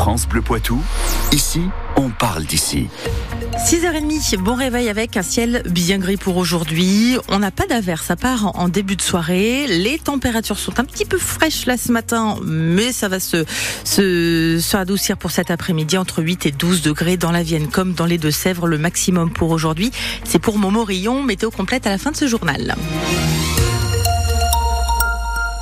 France 0.00 0.26
Bleu 0.26 0.40
Poitou, 0.40 0.80
ici, 1.30 1.60
on 1.94 2.08
parle 2.08 2.44
d'ici. 2.44 2.88
6h30, 3.58 4.38
bon 4.38 4.54
réveil 4.54 4.88
avec 4.88 5.18
un 5.18 5.22
ciel 5.22 5.62
bien 5.68 5.98
gris 5.98 6.16
pour 6.16 6.38
aujourd'hui. 6.38 7.18
On 7.28 7.38
n'a 7.38 7.50
pas 7.50 7.66
d'averse 7.66 8.10
à 8.10 8.16
part 8.16 8.58
en 8.58 8.70
début 8.70 8.96
de 8.96 9.02
soirée. 9.02 9.66
Les 9.66 9.98
températures 9.98 10.58
sont 10.58 10.80
un 10.80 10.86
petit 10.86 11.04
peu 11.04 11.18
fraîches 11.18 11.66
là 11.66 11.76
ce 11.76 11.92
matin, 11.92 12.38
mais 12.42 12.92
ça 12.92 13.08
va 13.08 13.20
se, 13.20 13.44
se, 13.84 14.58
se 14.58 14.76
adoucir 14.78 15.18
pour 15.18 15.32
cet 15.32 15.50
après-midi 15.50 15.98
entre 15.98 16.22
8 16.22 16.46
et 16.46 16.50
12 16.50 16.80
degrés 16.80 17.18
dans 17.18 17.30
la 17.30 17.42
Vienne 17.42 17.68
comme 17.68 17.92
dans 17.92 18.06
les 18.06 18.16
Deux-Sèvres. 18.16 18.66
Le 18.66 18.78
maximum 18.78 19.30
pour 19.30 19.50
aujourd'hui, 19.50 19.90
c'est 20.24 20.38
pour 20.38 20.56
Montmorillon. 20.56 21.22
Météo 21.22 21.50
complète 21.50 21.86
à 21.86 21.90
la 21.90 21.98
fin 21.98 22.10
de 22.10 22.16
ce 22.16 22.26
journal. 22.26 22.74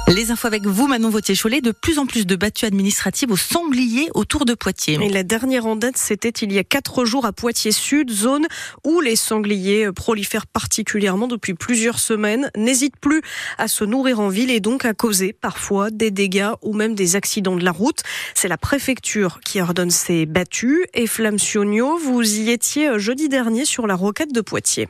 Les 0.08 0.30
infos 0.30 0.46
avec 0.46 0.64
vous, 0.64 0.86
Manon 0.86 1.10
Vautier-Cholet. 1.10 1.60
De 1.60 1.70
plus 1.70 1.98
en 1.98 2.06
plus 2.06 2.26
de 2.26 2.34
battues 2.34 2.64
administratives 2.64 3.30
aux 3.30 3.36
sangliers 3.36 4.08
autour 4.14 4.46
de 4.46 4.54
Poitiers. 4.54 4.98
Et 5.02 5.10
la 5.10 5.22
dernière 5.22 5.66
en 5.66 5.76
date, 5.76 5.98
c'était 5.98 6.30
il 6.30 6.50
y 6.50 6.58
a 6.58 6.64
quatre 6.64 7.04
jours 7.04 7.26
à 7.26 7.32
Poitiers-Sud, 7.32 8.10
zone 8.10 8.46
où 8.84 9.00
les 9.00 9.16
sangliers 9.16 9.92
prolifèrent 9.92 10.46
particulièrement 10.46 11.28
depuis 11.28 11.52
plusieurs 11.52 11.98
semaines. 11.98 12.50
N'hésite 12.56 12.96
plus 12.98 13.20
à 13.58 13.68
se 13.68 13.84
nourrir 13.84 14.18
en 14.20 14.28
ville 14.28 14.50
et 14.50 14.60
donc 14.60 14.86
à 14.86 14.94
causer 14.94 15.34
parfois 15.34 15.90
des 15.90 16.10
dégâts 16.10 16.52
ou 16.62 16.72
même 16.72 16.94
des 16.94 17.14
accidents 17.14 17.56
de 17.56 17.64
la 17.64 17.72
route. 17.72 18.00
C'est 18.34 18.48
la 18.48 18.58
préfecture 18.58 19.40
qui 19.44 19.60
ordonne 19.60 19.90
ces 19.90 20.24
battues. 20.24 20.86
Et 20.94 21.06
Flamme 21.06 21.38
Sionio, 21.38 21.98
vous 21.98 22.22
y 22.22 22.50
étiez 22.50 22.98
jeudi 22.98 23.28
dernier 23.28 23.66
sur 23.66 23.86
la 23.86 23.94
rocade 23.94 24.32
de 24.32 24.40
Poitiers. 24.40 24.88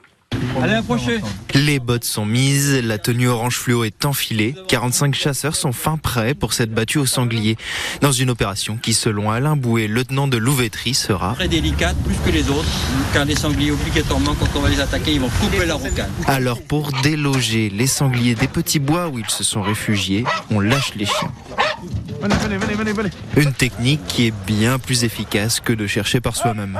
Allez, 0.62 0.74
approchez. 0.74 1.20
Les 1.54 1.78
bottes 1.78 2.04
sont 2.04 2.26
mises, 2.26 2.80
la 2.82 2.98
tenue 2.98 3.28
orange 3.28 3.56
fluo 3.56 3.84
est 3.84 4.04
enfilée. 4.04 4.54
45 4.68 5.14
chasseurs 5.14 5.54
sont 5.54 5.72
fin 5.72 5.96
prêts 5.96 6.34
pour 6.34 6.52
cette 6.52 6.72
battue 6.72 6.98
au 6.98 7.06
sanglier. 7.06 7.56
Dans 8.00 8.12
une 8.12 8.30
opération 8.30 8.76
qui, 8.76 8.92
selon 8.94 9.30
Alain 9.30 9.56
Bouet, 9.56 9.86
lieutenant 9.86 10.26
de 10.26 10.36
louveterie, 10.36 10.94
sera 10.94 11.34
très 11.34 11.48
délicate, 11.48 11.96
plus 12.04 12.16
que 12.24 12.30
les 12.30 12.50
autres, 12.50 12.68
car 13.12 13.24
les 13.24 13.36
sangliers, 13.36 13.70
obligatoirement, 13.70 14.34
quand 14.34 14.48
on 14.56 14.60
va 14.60 14.68
les 14.68 14.80
attaquer, 14.80 15.12
ils 15.12 15.20
vont 15.20 15.30
couper 15.40 15.64
la 15.64 15.74
rocade. 15.74 16.10
Alors, 16.26 16.60
pour 16.62 16.90
déloger 17.02 17.70
les 17.70 17.86
sangliers 17.86 18.34
des 18.34 18.48
petits 18.48 18.80
bois 18.80 19.08
où 19.08 19.18
ils 19.18 19.30
se 19.30 19.44
sont 19.44 19.62
réfugiés, 19.62 20.24
on 20.50 20.60
lâche 20.60 20.94
les 20.96 21.06
chiens. 21.06 21.32
Venez, 22.20 22.34
venez, 22.34 22.56
venez, 22.56 22.74
venez, 22.74 22.92
venez. 22.92 23.10
Une 23.36 23.52
technique 23.52 24.04
qui 24.08 24.26
est 24.26 24.34
bien 24.46 24.78
plus 24.78 25.04
efficace 25.04 25.60
que 25.60 25.72
de 25.72 25.86
chercher 25.86 26.20
par 26.20 26.36
soi-même. 26.36 26.78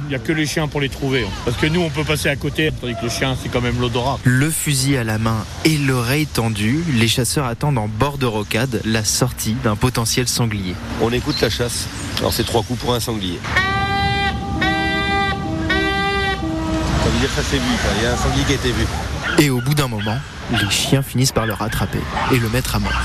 Il 0.00 0.08
n'y 0.08 0.14
a 0.14 0.18
que 0.18 0.32
les 0.32 0.46
chiens 0.46 0.68
pour 0.68 0.80
les 0.80 0.88
trouver. 0.88 1.26
Parce 1.44 1.56
que 1.56 1.66
nous, 1.66 1.80
on 1.80 1.90
peut 1.90 2.04
passer 2.04 2.28
à 2.28 2.36
côté, 2.36 2.70
tandis 2.80 2.94
que 2.94 3.04
le 3.04 3.08
chien, 3.08 3.36
c'est 3.40 3.48
quand 3.48 3.60
même 3.60 3.80
l'odorat. 3.80 4.18
Le 4.24 4.50
fusil 4.50 4.96
à 4.96 5.04
la 5.04 5.18
main 5.18 5.44
et 5.64 5.76
l'oreille 5.78 6.26
tendue, 6.26 6.84
les 6.92 7.08
chasseurs 7.08 7.46
attendent 7.46 7.78
en 7.78 7.88
bord 7.88 8.18
de 8.18 8.26
rocade 8.26 8.80
la 8.84 9.04
sortie 9.04 9.56
d'un 9.64 9.76
potentiel 9.76 10.28
sanglier. 10.28 10.74
On 11.00 11.12
écoute 11.12 11.40
la 11.40 11.50
chasse. 11.50 11.86
Alors 12.18 12.32
c'est 12.32 12.44
trois 12.44 12.62
coups 12.62 12.80
pour 12.80 12.94
un 12.94 13.00
sanglier. 13.00 13.38
Ça 17.02 17.10
veut 17.10 17.18
dire 17.20 17.28
que 17.28 17.42
ça 17.42 17.42
s'est 17.42 17.56
vu, 17.56 17.62
il 17.98 18.02
y 18.02 18.06
a 18.06 18.12
un 18.12 18.16
sanglier 18.16 18.44
qui 18.44 18.52
a 18.52 18.56
été 18.56 18.72
vu. 18.72 18.86
Et 19.38 19.50
au 19.50 19.60
bout 19.60 19.74
d'un 19.74 19.88
moment, 19.88 20.18
les 20.50 20.70
chiens 20.70 21.02
finissent 21.02 21.32
par 21.32 21.46
le 21.46 21.52
rattraper 21.52 22.00
et 22.32 22.38
le 22.38 22.48
mettre 22.48 22.76
à 22.76 22.78
mort. 22.78 23.02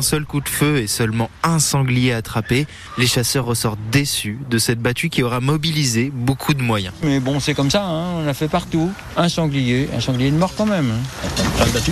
Un 0.00 0.02
seul 0.02 0.24
coup 0.24 0.40
de 0.40 0.48
feu 0.48 0.78
et 0.78 0.86
seulement 0.86 1.28
un 1.42 1.58
sanglier 1.58 2.14
attrapé, 2.14 2.66
les 2.96 3.06
chasseurs 3.06 3.44
ressortent 3.44 3.78
déçus 3.92 4.38
de 4.48 4.56
cette 4.56 4.80
battue 4.80 5.10
qui 5.10 5.22
aura 5.22 5.40
mobilisé 5.40 6.10
beaucoup 6.10 6.54
de 6.54 6.62
moyens. 6.62 6.94
Mais 7.02 7.20
bon, 7.20 7.38
c'est 7.38 7.52
comme 7.52 7.70
ça, 7.70 7.84
hein, 7.84 8.06
on 8.16 8.24
l'a 8.24 8.32
fait 8.32 8.48
partout. 8.48 8.90
Un 9.18 9.28
sanglier, 9.28 9.90
un 9.94 10.00
sanglier 10.00 10.30
de 10.30 10.38
mort 10.38 10.54
quand 10.56 10.64
même. 10.64 10.90
hein. 10.90 11.66
battu 11.74 11.90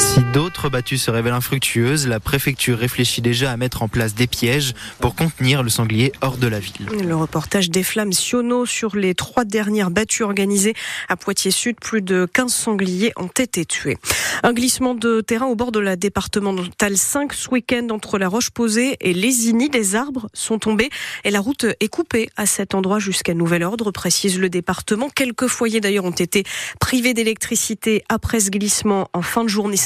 Si 0.00 0.20
d'autres 0.32 0.70
battues 0.70 0.96
se 0.96 1.10
révèlent 1.10 1.34
infructueuses, 1.34 2.08
la 2.08 2.20
préfecture 2.20 2.78
réfléchit 2.78 3.20
déjà 3.20 3.52
à 3.52 3.58
mettre 3.58 3.82
en 3.82 3.88
place 3.88 4.14
des 4.14 4.26
pièges 4.26 4.72
pour 4.98 5.14
contenir 5.14 5.62
le 5.62 5.68
sanglier 5.68 6.12
hors 6.22 6.38
de 6.38 6.46
la 6.46 6.58
ville. 6.58 6.86
Le 6.86 7.14
reportage 7.14 7.68
des 7.68 7.82
flammes 7.82 8.14
Sionneau 8.14 8.64
sur 8.64 8.96
les 8.96 9.14
trois 9.14 9.44
dernières 9.44 9.90
battues 9.90 10.22
organisées 10.22 10.72
à 11.10 11.16
Poitiers-Sud. 11.16 11.76
Plus 11.80 12.00
de 12.00 12.26
15 12.32 12.50
sangliers 12.50 13.12
ont 13.16 13.26
été 13.26 13.66
tués. 13.66 13.98
Un 14.42 14.54
glissement 14.54 14.94
de 14.94 15.20
terrain 15.20 15.46
au 15.46 15.54
bord 15.54 15.70
de 15.70 15.80
la 15.80 15.96
départementale 15.96 16.96
5 16.96 17.34
ce 17.34 17.50
week-end 17.50 17.88
entre 17.90 18.16
la 18.16 18.28
Roche-Posée 18.28 18.96
et 19.00 19.12
Lésigny. 19.12 19.68
Des 19.68 19.96
arbres 19.96 20.28
sont 20.32 20.58
tombés 20.58 20.88
et 21.24 21.30
la 21.30 21.40
route 21.40 21.66
est 21.78 21.88
coupée 21.88 22.30
à 22.38 22.46
cet 22.46 22.74
endroit 22.74 23.00
jusqu'à 23.00 23.34
nouvel 23.34 23.62
ordre, 23.62 23.90
précise 23.90 24.38
le 24.38 24.48
département. 24.48 25.10
Quelques 25.10 25.46
foyers 25.46 25.80
d'ailleurs 25.80 26.06
ont 26.06 26.10
été 26.10 26.44
privés 26.80 27.12
d'électricité 27.12 28.02
après 28.08 28.40
ce 28.40 28.50
glissement 28.50 29.10
en 29.12 29.20
fin 29.20 29.44
de 29.44 29.48
journée 29.48 29.76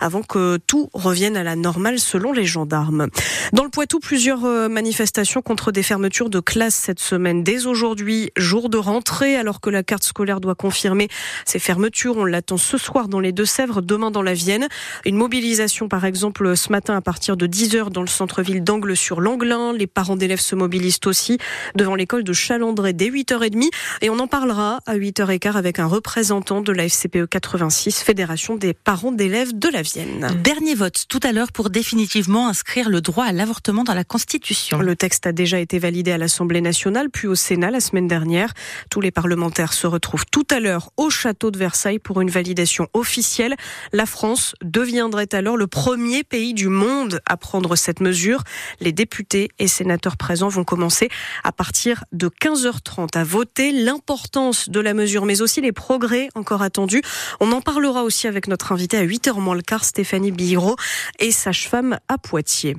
avant 0.00 0.22
que 0.22 0.58
tout 0.66 0.88
revienne 0.92 1.36
à 1.36 1.42
la 1.42 1.56
normale 1.56 1.98
selon 1.98 2.32
les 2.32 2.44
gendarmes. 2.44 3.08
Dans 3.52 3.64
le 3.64 3.70
Poitou, 3.70 4.00
plusieurs 4.00 4.44
euh, 4.44 4.68
manifestations 4.68 5.42
contre 5.42 5.72
des 5.72 5.82
fermetures 5.82 6.30
de 6.30 6.40
classes 6.40 6.74
cette 6.74 7.00
semaine. 7.00 7.44
Dès 7.44 7.66
aujourd'hui, 7.66 8.30
jour 8.36 8.68
de 8.68 8.78
rentrée, 8.78 9.36
alors 9.36 9.60
que 9.60 9.70
la 9.70 9.82
carte 9.82 10.04
scolaire 10.04 10.40
doit 10.40 10.54
confirmer 10.54 11.08
ces 11.44 11.58
fermetures. 11.58 12.16
On 12.16 12.24
l'attend 12.24 12.56
ce 12.56 12.78
soir 12.78 13.08
dans 13.08 13.20
les 13.20 13.32
Deux-Sèvres, 13.32 13.82
demain 13.82 14.10
dans 14.10 14.22
la 14.22 14.34
Vienne. 14.34 14.68
Une 15.04 15.16
mobilisation, 15.16 15.88
par 15.88 16.04
exemple, 16.04 16.56
ce 16.56 16.72
matin 16.72 16.96
à 16.96 17.00
partir 17.00 17.36
de 17.36 17.46
10h 17.46 17.90
dans 17.90 18.02
le 18.02 18.06
centre-ville 18.06 18.64
d'Angle-sur-Langlin. 18.64 19.72
Les 19.74 19.86
parents 19.86 20.16
d'élèves 20.16 20.40
se 20.40 20.54
mobilisent 20.54 21.00
aussi 21.04 21.38
devant 21.74 21.94
l'école 21.94 22.24
de 22.24 22.32
Chalandré 22.32 22.94
dès 22.94 23.10
8h30. 23.10 23.68
Et 24.00 24.10
on 24.10 24.18
en 24.18 24.26
parlera 24.26 24.80
à 24.86 24.96
8h15 24.96 25.56
avec 25.56 25.78
un 25.78 25.86
représentant 25.86 26.62
de 26.62 26.72
la 26.72 26.84
FCPE 26.84 27.26
86, 27.28 28.02
Fédération 28.02 28.56
des 28.56 28.72
parents 28.72 29.12
d'élèves 29.12 29.25
de 29.28 29.68
la 29.72 29.82
Vienne. 29.82 30.40
Dernier 30.44 30.76
vote 30.76 31.06
tout 31.08 31.18
à 31.24 31.32
l'heure 31.32 31.50
pour 31.50 31.68
définitivement 31.68 32.46
inscrire 32.46 32.88
le 32.88 33.00
droit 33.00 33.24
à 33.24 33.32
l'avortement 33.32 33.82
dans 33.82 33.92
la 33.92 34.04
Constitution. 34.04 34.78
Le 34.78 34.94
texte 34.94 35.26
a 35.26 35.32
déjà 35.32 35.58
été 35.58 35.80
validé 35.80 36.12
à 36.12 36.18
l'Assemblée 36.18 36.60
nationale, 36.60 37.10
puis 37.10 37.26
au 37.26 37.34
Sénat 37.34 37.72
la 37.72 37.80
semaine 37.80 38.06
dernière. 38.06 38.52
Tous 38.88 39.00
les 39.00 39.10
parlementaires 39.10 39.72
se 39.72 39.88
retrouvent 39.88 40.26
tout 40.30 40.46
à 40.48 40.60
l'heure 40.60 40.90
au 40.96 41.10
château 41.10 41.50
de 41.50 41.58
Versailles 41.58 41.98
pour 41.98 42.20
une 42.20 42.30
validation 42.30 42.86
officielle. 42.94 43.56
La 43.92 44.06
France 44.06 44.54
deviendrait 44.62 45.34
alors 45.34 45.56
le 45.56 45.66
premier 45.66 46.22
pays 46.22 46.54
du 46.54 46.68
monde 46.68 47.20
à 47.26 47.36
prendre 47.36 47.74
cette 47.74 48.00
mesure. 48.00 48.44
Les 48.78 48.92
députés 48.92 49.48
et 49.58 49.66
sénateurs 49.66 50.16
présents 50.16 50.48
vont 50.48 50.64
commencer 50.64 51.08
à 51.42 51.50
partir 51.50 52.04
de 52.12 52.28
15h30 52.28 53.18
à 53.18 53.24
voter 53.24 53.72
l'importance 53.72 54.68
de 54.68 54.78
la 54.78 54.94
mesure, 54.94 55.24
mais 55.24 55.42
aussi 55.42 55.60
les 55.60 55.72
progrès 55.72 56.28
encore 56.36 56.62
attendus. 56.62 57.02
On 57.40 57.50
en 57.50 57.60
parlera 57.60 58.04
aussi 58.04 58.28
avec 58.28 58.46
notre 58.46 58.70
invité 58.70 58.98
à 58.98 59.04
8h 59.06 59.40
moins 59.40 59.54
le 59.54 59.62
quart, 59.62 59.84
Stéphanie 59.84 60.32
Biro, 60.32 60.76
et 61.18 61.30
sage-femme 61.30 61.98
à 62.08 62.18
Poitiers. 62.18 62.76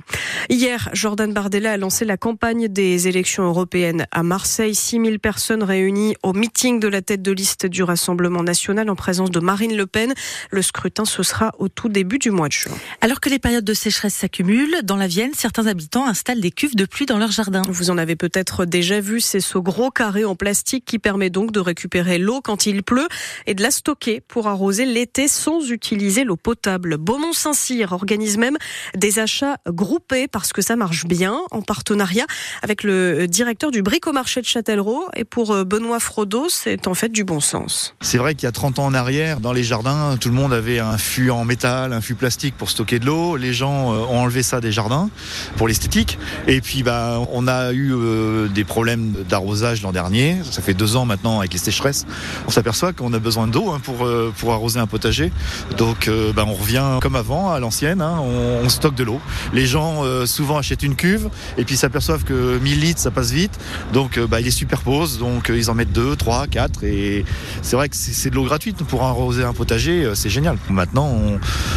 Hier, 0.48 0.88
Jordan 0.92 1.32
Bardella 1.32 1.72
a 1.72 1.76
lancé 1.76 2.04
la 2.04 2.16
campagne 2.16 2.68
des 2.68 3.08
élections 3.08 3.44
européennes 3.44 4.06
à 4.10 4.22
Marseille. 4.22 4.74
6000 4.74 5.18
personnes 5.18 5.62
réunies 5.62 6.16
au 6.22 6.32
meeting 6.32 6.80
de 6.80 6.88
la 6.88 7.02
tête 7.02 7.22
de 7.22 7.32
liste 7.32 7.66
du 7.66 7.82
Rassemblement 7.82 8.42
national 8.42 8.90
en 8.90 8.94
présence 8.94 9.30
de 9.30 9.40
Marine 9.40 9.76
Le 9.76 9.86
Pen. 9.86 10.14
Le 10.50 10.62
scrutin, 10.62 11.04
ce 11.04 11.22
sera 11.22 11.52
au 11.58 11.68
tout 11.68 11.88
début 11.88 12.18
du 12.18 12.30
mois 12.30 12.48
de 12.48 12.52
juin. 12.52 12.76
Alors 13.00 13.20
que 13.20 13.28
les 13.28 13.38
périodes 13.38 13.64
de 13.64 13.74
sécheresse 13.74 14.14
s'accumulent, 14.14 14.82
dans 14.84 14.96
la 14.96 15.06
Vienne, 15.06 15.32
certains 15.34 15.66
habitants 15.66 16.06
installent 16.06 16.40
des 16.40 16.50
cuves 16.50 16.76
de 16.76 16.84
pluie 16.84 17.06
dans 17.06 17.18
leur 17.18 17.30
jardin. 17.30 17.62
Vous 17.68 17.90
en 17.90 17.98
avez 17.98 18.16
peut-être 18.16 18.64
déjà 18.64 19.00
vu, 19.00 19.20
c'est 19.20 19.40
ce 19.40 19.58
gros 19.58 19.90
carré 19.90 20.24
en 20.24 20.34
plastique 20.34 20.84
qui 20.84 20.98
permet 20.98 21.30
donc 21.30 21.52
de 21.52 21.60
récupérer 21.60 22.18
l'eau 22.18 22.40
quand 22.40 22.66
il 22.66 22.82
pleut 22.82 23.08
et 23.46 23.54
de 23.54 23.62
la 23.62 23.70
stocker 23.70 24.20
pour 24.26 24.48
arroser 24.48 24.84
l'été 24.84 25.28
sans 25.28 25.70
utiliser 25.70 26.17
l'eau 26.24 26.36
potable. 26.36 26.96
Beaumont-Saint-Cyr 26.96 27.92
organise 27.92 28.38
même 28.38 28.56
des 28.96 29.18
achats 29.18 29.56
groupés 29.66 30.28
parce 30.28 30.52
que 30.52 30.62
ça 30.62 30.76
marche 30.76 31.06
bien 31.06 31.36
en 31.50 31.62
partenariat 31.62 32.26
avec 32.62 32.82
le 32.82 33.26
directeur 33.26 33.70
du 33.70 33.82
bricomarché 33.82 34.40
de 34.40 34.46
Châtellerault. 34.46 35.08
Et 35.14 35.24
pour 35.24 35.52
euh, 35.52 35.64
Benoît 35.64 36.00
Frodo, 36.00 36.46
c'est 36.48 36.86
en 36.86 36.94
fait 36.94 37.10
du 37.10 37.24
bon 37.24 37.40
sens. 37.40 37.94
C'est 38.00 38.18
vrai 38.18 38.34
qu'il 38.34 38.44
y 38.44 38.48
a 38.48 38.52
30 38.52 38.78
ans 38.78 38.86
en 38.86 38.94
arrière, 38.94 39.40
dans 39.40 39.52
les 39.52 39.62
jardins, 39.62 40.16
tout 40.20 40.28
le 40.28 40.34
monde 40.34 40.52
avait 40.52 40.78
un 40.78 40.98
fût 40.98 41.30
en 41.30 41.44
métal, 41.44 41.92
un 41.92 42.00
fût 42.00 42.14
plastique 42.14 42.56
pour 42.56 42.70
stocker 42.70 42.98
de 42.98 43.06
l'eau. 43.06 43.36
Les 43.36 43.52
gens 43.52 43.92
euh, 43.92 43.98
ont 43.98 44.20
enlevé 44.20 44.42
ça 44.42 44.60
des 44.60 44.72
jardins 44.72 45.10
pour 45.56 45.68
l'esthétique. 45.68 46.18
Et 46.46 46.60
puis, 46.60 46.82
bah, 46.82 47.20
on 47.32 47.46
a 47.48 47.72
eu 47.72 47.92
euh, 47.92 48.48
des 48.48 48.64
problèmes 48.64 49.12
d'arrosage 49.28 49.82
l'an 49.82 49.92
dernier. 49.92 50.38
Ça 50.50 50.62
fait 50.62 50.74
deux 50.74 50.96
ans 50.96 51.04
maintenant 51.04 51.38
avec 51.38 51.52
les 51.52 51.58
sécheresses. 51.58 52.06
On 52.46 52.50
s'aperçoit 52.50 52.92
qu'on 52.92 53.12
a 53.12 53.18
besoin 53.18 53.46
d'eau 53.46 53.70
hein, 53.70 53.80
pour, 53.82 54.08
pour 54.36 54.52
arroser 54.52 54.80
un 54.80 54.86
potager. 54.86 55.32
Donc, 55.76 56.07
bah, 56.34 56.44
on 56.46 56.54
revient 56.54 56.98
comme 57.00 57.16
avant, 57.16 57.50
à 57.50 57.60
l'ancienne. 57.60 58.00
hein. 58.00 58.18
on, 58.20 58.68
stocke 58.68 58.94
de 58.94 59.04
l'eau. 59.04 59.20
Les 59.52 59.66
gens 59.66 60.04
euh, 60.04 60.26
souvent 60.26 60.58
achètent 60.58 60.82
une 60.82 60.94
cuve 60.94 61.28
et 61.56 61.64
puis 61.64 61.76
s'aperçoivent 61.76 62.24
que 62.24 62.58
1000 62.58 62.80
litres, 62.80 63.00
ça 63.00 63.10
passe 63.10 63.30
vite. 63.30 63.58
Donc, 63.92 64.18
euh, 64.18 64.26
bah, 64.26 64.40
ils 64.40 64.44
les 64.44 64.50
superposent. 64.50 65.18
Donc, 65.18 65.48
euh, 65.50 65.56
ils 65.56 65.70
en 65.70 65.74
mettent 65.74 65.92
deux, 65.92 66.16
trois, 66.16 66.46
quatre. 66.46 66.84
Et 66.84 67.24
c'est 67.62 67.76
vrai 67.76 67.88
que 67.88 67.96
c'est 67.96 68.30
de 68.30 68.34
l'eau 68.34 68.44
gratuite 68.44 68.78
pour 68.84 69.04
arroser 69.04 69.44
un 69.44 69.52
potager. 69.54 70.10
C'est 70.14 70.30
génial. 70.30 70.58
Maintenant, 70.68 71.16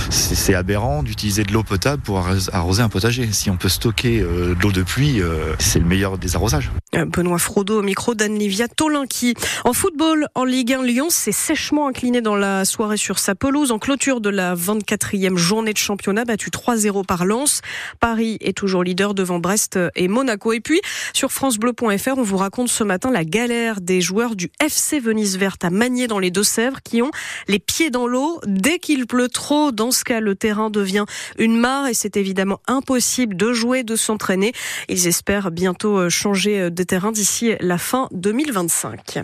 c'est 0.09 0.53
aberrant 0.55 1.03
d'utiliser 1.03 1.43
de 1.43 1.53
l'eau 1.53 1.63
potable 1.63 2.01
pour 2.01 2.19
arros- 2.19 2.49
arroser 2.51 2.81
un 2.83 2.89
potager. 2.89 3.29
Si 3.31 3.49
on 3.49 3.57
peut 3.57 3.69
stocker 3.69 4.19
de 4.21 4.55
l'eau 4.61 4.71
de 4.71 4.83
pluie, 4.83 5.21
c'est 5.59 5.79
le 5.79 5.85
meilleur 5.85 6.17
des 6.17 6.35
arrosages. 6.35 6.71
Euh, 6.93 7.05
Benoît 7.05 7.37
Frodo 7.37 7.79
au 7.79 7.81
micro 7.81 8.15
d'Anne-Livia 8.15 8.67
Tolinki. 8.67 9.33
En 9.63 9.71
football, 9.71 10.27
en 10.35 10.43
Ligue 10.43 10.73
1, 10.73 10.83
Lyon 10.83 11.09
s'est 11.09 11.31
sèchement 11.31 11.87
incliné 11.87 12.19
dans 12.19 12.35
la 12.35 12.65
soirée 12.65 12.97
sur 12.97 13.17
sa 13.17 13.33
pelouse 13.33 13.71
en 13.71 13.79
clôture 13.79 14.19
de 14.19 14.29
la 14.29 14.55
24e 14.55 15.37
journée 15.37 15.71
de 15.71 15.77
championnat 15.77 16.25
battu 16.25 16.49
3-0 16.49 17.05
par 17.05 17.23
Lens. 17.23 17.61
Paris 18.01 18.37
est 18.41 18.57
toujours 18.57 18.83
leader 18.83 19.13
devant 19.13 19.39
Brest 19.39 19.79
et 19.95 20.09
Monaco. 20.09 20.51
Et 20.51 20.59
puis, 20.59 20.81
sur 21.13 21.31
francebleu.fr, 21.31 22.17
on 22.17 22.23
vous 22.23 22.35
raconte 22.35 22.67
ce 22.67 22.83
matin 22.83 23.09
la 23.09 23.23
galère 23.23 23.79
des 23.79 24.01
joueurs 24.01 24.35
du 24.35 24.51
FC 24.59 24.99
Venise 24.99 25.37
Verte 25.37 25.63
à 25.63 25.69
Magné 25.69 26.07
dans 26.07 26.19
les 26.19 26.29
Deux-Sèvres 26.29 26.81
qui 26.83 27.01
ont 27.01 27.11
les 27.47 27.59
pieds 27.59 27.89
dans 27.89 28.05
l'eau 28.05 28.41
dès 28.45 28.79
qu'il 28.79 29.07
pleut 29.07 29.29
trop. 29.29 29.71
Dans 29.71 29.91
ce 29.91 30.03
cas, 30.03 30.19
le 30.19 30.35
terrain 30.35 30.69
devient 30.69 31.05
une 31.37 31.55
mare 31.55 31.87
et 31.87 31.93
c'est 31.93 32.17
évidemment 32.17 32.59
impossible 32.67 33.37
de 33.37 33.53
jouer, 33.53 33.83
de 33.83 33.95
s'entraîner. 33.95 34.51
Ils 34.89 35.07
espèrent 35.07 35.51
bientôt 35.51 36.09
changer 36.09 36.69
de 36.69 36.80
terrain 36.85 37.11
d'ici 37.11 37.53
la 37.59 37.77
fin 37.77 38.07
2025. 38.11 39.19